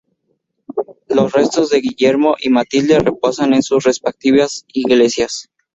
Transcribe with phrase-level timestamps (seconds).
[1.09, 5.51] Los restos de Guillermo y Matilde reposan en sus respectivas iglesias.